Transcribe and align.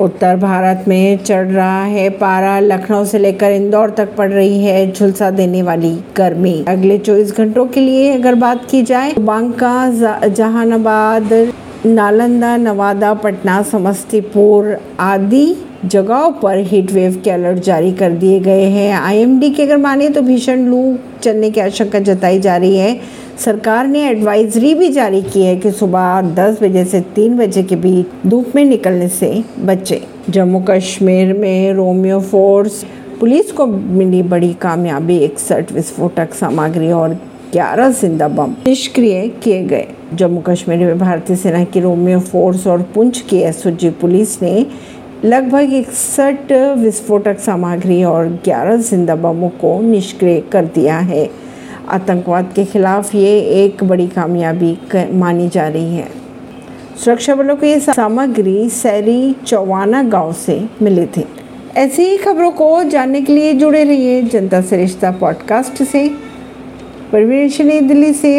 उत्तर 0.00 0.36
भारत 0.36 0.84
में 0.88 1.18
चढ़ 1.18 1.46
रहा 1.46 1.84
है 1.84 2.08
पारा। 2.10 2.58
लखनऊ 2.60 3.04
से 3.04 3.18
लेकर 3.18 3.52
इंदौर 3.52 3.90
तक 3.90 4.14
पड़ 4.16 4.30
रही 4.30 4.62
है 4.64 4.90
झुलसा 4.92 5.30
देने 5.30 5.62
वाली 5.62 5.92
गर्मी। 6.16 6.64
अगले 6.68 6.98
24 6.98 7.36
घंटों 7.36 7.66
के 7.66 7.80
लिए 7.80 8.12
अगर 8.12 8.34
बात 8.34 8.66
की 8.70 8.82
जाए 8.82 9.12
तो 9.12 9.22
बांका 9.22 10.28
जहानाबाद, 10.28 11.32
नालंदा, 11.86 12.56
नवादा, 12.56 13.12
पटना, 13.14 13.62
समस्तीपुर 13.62 14.76
आदि 15.00 15.46
जगहों 15.84 16.30
पर 16.32 16.58
हीट 16.58 16.92
वेव 16.92 17.20
के 17.24 17.30
अलर्ट 17.30 17.58
जारी 17.58 17.92
कर 17.92 18.10
दिए 18.12 18.40
गए 18.40 18.64
हैं। 18.64 18.92
आईएमडी 18.94 19.50
के 19.50 19.62
अगर 19.62 19.76
माने 19.76 20.08
तो 20.08 20.22
भीषण 20.22 20.64
लू 20.66 20.96
चलने 21.22 21.50
की 21.50 21.60
आशंका 21.60 21.98
जताई 22.00 22.38
जा 22.38 22.56
रही 22.56 22.76
है। 22.76 23.00
सरकार 23.38 23.86
ने 23.86 24.00
एडवाइजरी 24.08 24.74
भी 24.74 24.88
जारी 24.88 25.20
की 25.22 25.42
है 25.42 25.54
कि 25.56 25.70
सुबह 25.70 26.34
10 26.36 26.62
बजे 26.62 26.84
से 26.84 27.00
3 27.16 27.36
बजे 27.38 27.62
के 27.62 27.76
बीच 27.76 28.26
धूप 28.26 28.52
में 28.56 28.64
निकलने 28.64 29.08
से 29.08 29.30
बचे। 29.60 30.00
जम्मू 30.30 30.60
कश्मीर 30.70 31.32
में 31.34 31.72
रोमियो 31.74 32.20
फोर्स, 32.20 32.82
पुलिस 33.20 33.52
को 33.52 33.66
मिली 33.66 34.22
बड़ी 34.24 34.52
कामयाबी, 34.54 35.18
इकसठ 35.18 35.72
विस्फोटक 35.72 36.34
सामग्री 36.34 36.90
और 36.92 37.14
11 37.54 37.90
ज़िंदा 38.00 38.28
बम 38.28 38.56
निष्क्रिय 38.66 39.26
किए 39.42 39.62
गए। 39.64 39.86
जम्मू 40.14 40.40
कश्मीर 40.40 40.78
में 40.78 40.98
भारतीय 40.98 41.36
सेना 41.36 41.64
की 41.64 41.80
रोमियो 41.80 42.20
फोर्स 42.20 42.66
और 42.66 42.82
पुंछ 42.94 43.20
की 43.20 43.38
एसओजी 43.38 43.90
पुलिस 44.00 44.40
ने 44.42 44.66
लगभग 45.24 45.72
इकसठ 45.74 46.52
विस्फोटक 46.78 47.38
सामग्री 47.40 48.04
और 48.04 48.38
11 48.46 48.76
ज़िंदा 48.82 49.14
बमों 49.16 49.48
को 49.60 49.80
निष्क्रिय 49.82 50.40
कर 50.52 50.64
दिया 50.74 50.98
है। 50.98 51.28
आतंकवाद 51.90 52.52
के 52.56 52.64
खिलाफ 52.64 53.14
ये 53.14 53.40
एक 53.64 53.84
बड़ी 53.84 54.06
कामयाबी 54.06 54.78
मानी 55.12 55.48
जा 55.48 55.68
रही 55.68 55.96
है। 55.96 56.08
सुरक्षा 57.04 57.34
बलों 57.34 57.56
को 57.56 57.66
ये 57.66 57.80
सामग्री 57.80 58.68
सैरी 58.68 59.36
चौवाना 59.46 60.02
गाँव 60.02 60.32
से 60.32 60.68
मिले 60.82 61.06
थे। 61.06 61.24
ऐसी 61.76 62.02
ही 62.02 62.16
खबरों 62.16 62.50
को 62.50 62.84
जानने 62.84 63.20
के 63.22 63.32
लिए 63.32 63.52
जुड़े 63.52 63.84
रहिए 63.84 64.22
जनता 64.22 64.60
सरिश्ता 64.60 65.10
पॉडकास्ट 65.10 65.82
से। 65.82 66.08
परवीन 67.12 67.88
दिल्ली 67.88 68.12
से। 68.12 68.34